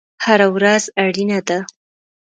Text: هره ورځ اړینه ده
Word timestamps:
هره 0.23 0.47
ورځ 0.55 0.83
اړینه 1.03 1.39
ده 1.47 1.59